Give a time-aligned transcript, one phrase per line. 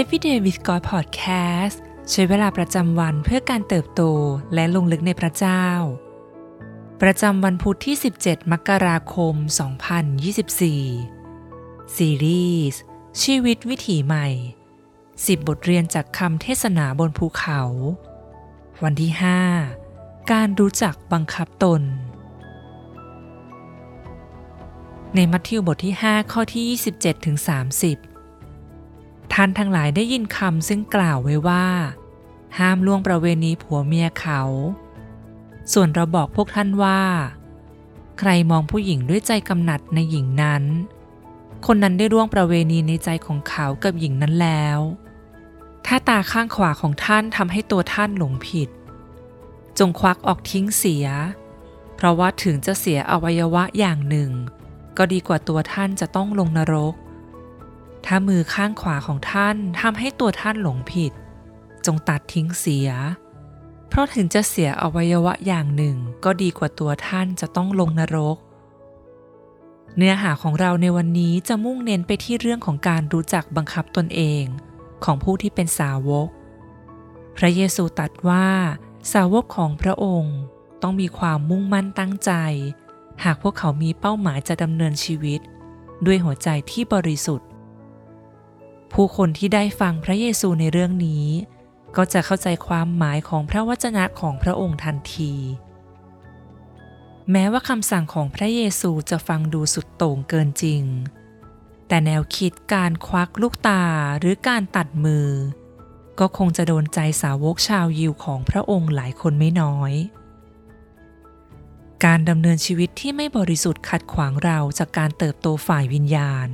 [0.00, 1.76] Everyday with God Podcast
[2.10, 4.02] ใช้เวลาประจำวันเพื่อการเติบโต
[4.54, 5.64] และลงลึกในพระเจ้า
[7.02, 9.34] ประจำวันพุธที่ 17 มกราคม
[11.00, 12.80] 2024 ซีรีส์
[13.22, 14.28] ชีวิตวิถีใหม่
[14.84, 17.60] 10 บทเรียนจากคำเทศนาบนภูเขา
[18.84, 19.12] วันที่
[19.70, 21.82] 5 การรู้จักบังคับตน
[25.14, 26.64] ในมัทธิวบทที่ 5 ข้อที่
[26.96, 28.13] 27ถึง30
[29.34, 31.66] ท่านทั้งหลายได้ยินคำซึ่งกล่าวไว้ว่า
[32.58, 34.42] ห้ามล่วงประเวณีผัวเมียเขา
[35.72, 37.00] ส่วนเราบอกพวกท่านว่า
[38.18, 40.64] ใครมองผู้หญิงด้วยใจกำหนัดในหญิงนั้น
[41.66, 44.78] คนนั้นได้ร่วงประเวณีในใจของเขากับหญิงนั้นแล้ว
[45.86, 48.68] ถ้าตาข้างขวาของท่านทำให้ตัวท่านหลงผิด
[49.78, 51.06] จงควักออกทิ้งเสีย
[51.96, 54.30] เพราะว่าถึงจะเสียอวัยวะอย่างหนึ่ง
[54.96, 56.94] ก็ดีกว่าตัวท่านจะต้องลงนรก
[58.06, 61.12] ถ้ามือข้างขวาของท่านทำให้ตัวท่านหลงผิด
[61.86, 62.90] จงตัดทิ้งเสีย
[63.88, 68.36] เพราะถึงจะเสียอวัยวะอย่างหนึ่งก็ดีกว่าตัวท่านจะต้องลงนรก
[69.96, 74.44] เนื้อหาของเราในวันนี้จะมุ่งเน้นไปที่เรื่องของการรู้จักบังคับตนเอง
[75.04, 76.28] ของผู้ที่เป็นสาวก
[77.36, 78.48] พระเยซูตรัสว่า
[79.12, 80.36] สาวกของพระองค์
[80.82, 82.32] ต้องมีความมุ่งมั่นตั้งใจ
[83.24, 85.40] หากพวกเขามีเป้าหมายจะดำเนินชีวิต
[86.06, 87.48] ด้วยหัวใจที่บริสุทธิ์
[88.94, 91.26] ผู้คนที่ได้ฟังพระเยซูในเรื่องนี้
[91.96, 95.32] ก็จะเข้าใจความหมายของพระวจนะของพระองค์ทันที
[97.30, 100.82] แม้ว่าคำสั่งของพระเยซูจะฟังดูสุดโต่งเกินจริง
[101.88, 103.84] แต่แนวคิดการควักลูกตา
[104.18, 105.28] หรือการตัดมือ
[106.20, 109.92] ก็คงจะโดนใจสาวกชาวยิวของพระองค์หลายคนไม่น้อย
[112.04, 116.50] การดำเนินชีวิตที่ไม่บริสุทธิ์ขัดขวางเราจากการเติบโตฝ่ายวิญญาณ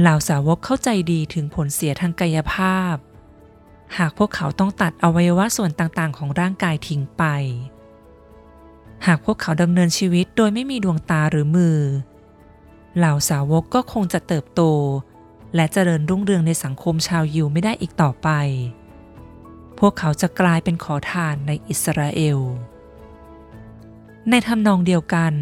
[0.00, 2.96] เหล่าสาวกเข้าใจดีถึงผลเสียทางกายภาพ
[3.96, 7.24] หากพวกเขาต้องตัดอวัยวะส่วนต่างๆ ของร่างกายทิ้งไป
[9.06, 11.78] หากพวกเขาดำเนินชีวิตโดยไม่มีดวงตาหรือมือ
[12.96, 14.62] เหล่าสาวกก็คงจะเติบโต
[15.54, 18.28] และเจริญรุ่งเรืองในสังคมชาวยิวไม่ได้อีกต่อไป
[19.78, 22.38] พวกเขาจะกลายเป็นขอทานในอิสราเอล
[24.30, 25.34] ในทำนองเดียวกัน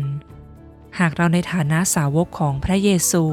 [0.99, 3.25] หากเราในฐานะสาวกของพระเยซู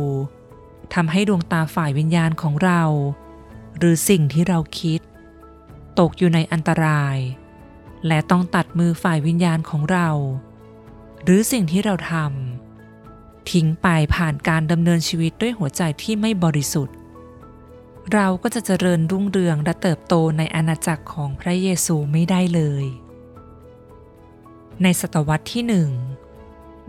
[0.93, 2.81] ทำให้ดวงตาฝ่ายวิญญาณของเรา
[3.77, 4.99] หรือสิ่งที่เราคิด
[5.99, 7.17] ตกอยู่ในอันตราย
[8.07, 10.09] และต้องตัดมือฝ่ายวิญญาณของเรา
[11.23, 16.95] หรือสิ่งที่เราทำทิ้งไปผ่านการดำเนินชีวิตด้วยหัวใจที่ไม่บริสุทธิ์
[18.13, 22.85] เราก็จะเจริญรุ่งเรืองและเติบโตในอาณาจักรของพระเยซูไม่ได้เลย
[24.83, 25.89] ในศตวรรษที่หนึ่ง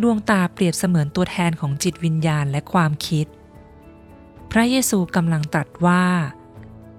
[0.03, 3.27] ดวงตาเปรียบเสมือนตัวแทนของจิตวิญญาณและความคิด
[4.53, 6.05] พระเยซูกำลังตรัสว่า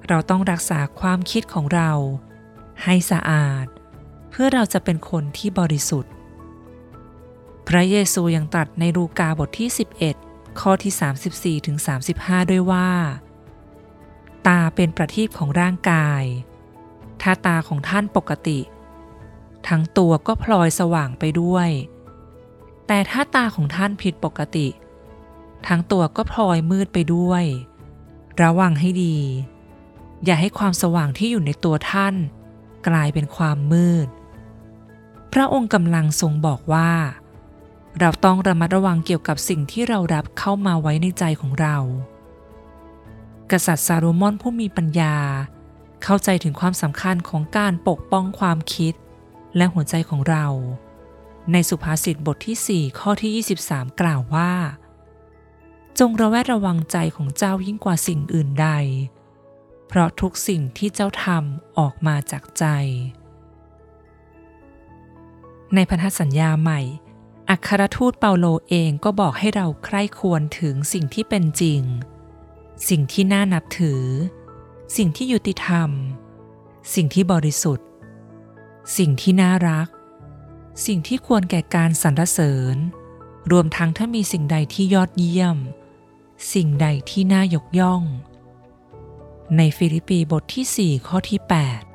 [0.08, 1.92] เราต้องรักษาความคิดของเรา
[2.84, 3.66] ให้สะอาด
[4.30, 6.14] เพื่อเราจะเป็นคนที่บริสุทธิ์
[7.68, 9.70] พระเยซูยังตรัสในลูกาบทที่
[10.16, 10.94] 11 ข้อที่
[11.60, 11.78] 34ถึง
[12.14, 12.90] 35 ด้วยว่า
[14.48, 16.24] ตาเป็นประทีปของร่างกาย
[17.22, 18.60] ถ้าตาของท่านปกติ
[19.68, 21.70] ทั้งตัวก็พลอยสว่างไปด้วย
[22.88, 24.68] แต่ถ้าตาของท่านผิดปกติ
[25.68, 27.44] ทั้งตัวก็พลอยมืดไปด้วย
[28.42, 29.18] ระวังให้ดี
[30.26, 32.16] อย่าให้ความสว่างที่อยู่ในตัวท่าน
[32.88, 34.08] กลายเป็นความมืด
[35.34, 36.92] พระองค์กำลังทรงบอกว่า
[38.00, 41.78] เราต้องระมัดระวังเกี่ยวกับสิ่งที่เรารับเข้ามาไว้ในใจของเรา
[43.52, 45.16] กษัตริย์ซาโลมอนผู้มีปัญญา
[46.04, 48.94] เข้าใจถึงความสำคัญของการปกป้องความคิด
[49.56, 50.46] และหัวใจของเรา
[51.52, 53.32] ในสุภาษิตบทที่ 4 ข้อที่
[53.66, 54.52] 23 กล่าวว่า
[56.00, 58.70] จงระแวดระวังใจของเจ้ายิ่งกว่าสิ่งอื่นใด
[59.88, 62.66] เพราะทุกสิ่งที่เจ้าทำออกมาจากใจ
[65.76, 66.82] ในพันธสัญญาใหม่
[67.50, 71.82] อัครทูตเปาโลเองก็บอกให้เราใคร่ควรถึงสิ่งที่เป็นจริง
[72.90, 74.04] สิ่งที่น่านับถือ
[74.98, 75.90] สิ่งที่ยุติธรรม
[76.96, 77.88] สิ่งที่บริสุทธิ์
[78.98, 79.88] สิ่งที่น่ารัก
[80.86, 82.76] สิ่งที่ควรแก่การสรรเสริญ
[83.52, 85.58] รวมทั้งถ้ามีสิ่งใดที่ยอดเยี่ยม
[86.54, 88.04] สิ่งใดที่น่ายกย่อง
[89.58, 91.40] ในฟิลิปปีบทที่ 4 ข้อที่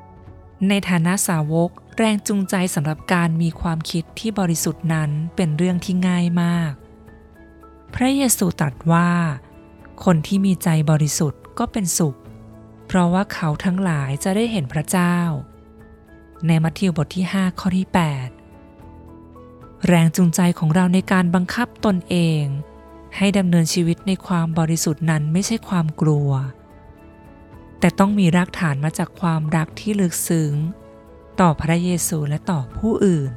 [0.05, 6.73] 8 ในฐานะสาวกแรงจูงใจสำหรับการมีความคิดที่บริสุทธิ์นั้นเป็นเรื่องที่ง่ายมาก
[7.95, 9.09] พระเยซูตรัสว่า
[10.03, 12.17] คนที่มีใจบริสุทธิ์ก็เป็นสุข
[12.87, 15.17] เพราะว่าเขาทั้งหลายจะได้เห็นพระเจ้า
[16.47, 17.87] ในมัทธิวบทที่ 5 ข้อที่
[18.67, 22.43] 8 แรงจูงใจของเราในการบังคับตนเอง
[23.17, 26.29] ให้ดำเนินชีวิตในความบริสุทธิ์นั้นไม่ใช่ความกลัว
[27.79, 30.53] แต่ต้องมีรากฐานมาจากความรักที่ลึกซึ้ง
[31.39, 33.31] ต่อพระเยซูและต่อผู้อื่น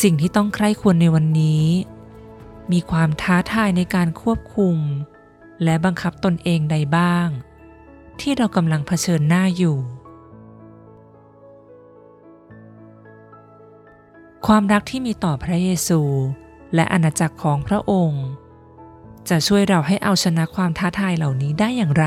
[0.00, 1.64] สิ่งที่ต้องใคร่ควรในวันนี้
[2.72, 4.76] มีความท้าทายในการควบคุม
[5.64, 7.28] และบังคับตนเองใดบ้าง
[8.20, 9.78] ที่เรากำลังเผชิญหน้าอยู่
[14.54, 16.00] ความรักที่มีต่อพระเยซู
[16.74, 18.24] และอาณาจักรของพระองค์
[19.28, 22.06] จะช่วยเราให้เอาชนะความท้าทายเหล่านี้ได้อย่างไร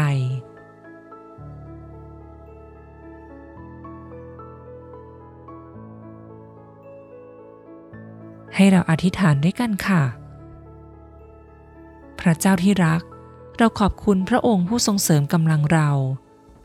[8.56, 10.04] ให้เราอธิษฐานด้วยกันค่ะ
[12.20, 13.02] พระเจ้าที่รัก
[13.58, 15.90] เราขอบคุณพระองค์ผู้ทรงเสริมกำลังเรา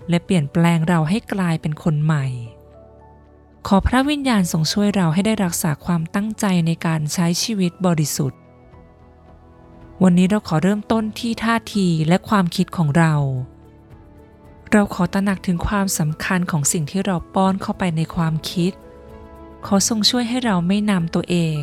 [0.08, 2.26] และเปลี่ยนแปลงเราให้กลายเป็นคนใหม่
[3.72, 8.40] ขอพระวิญญาณทรงช่วยเราให้ได้รักษาความตั้งใจในการใช้ชีวิตบริสุทธิ์
[10.02, 13.14] วันนี้เราขอเริ่มต้นที่ท่าทีและความคิดของเรา
[14.72, 18.72] เราขอตระหนักถึงความสำคัญของสิ่งที่เราป้อนเข้าไปในความคิด
[19.66, 21.58] ขอทรงช่วยให้เราไม่นำตัวเอง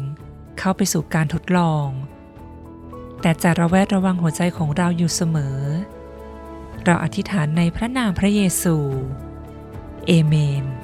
[0.59, 1.87] เข้าไปสู่การทดลอง
[3.21, 5.59] แต่จะระแวดระวังหัวใจของเราอยู่เสมอ
[6.85, 8.75] เราอธิษฐานในพระนามพระเยซู
[10.07, 10.75] เอเมน